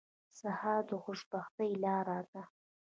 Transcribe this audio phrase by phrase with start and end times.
[0.39, 2.41] سهار د خوشبینۍ لاره ده.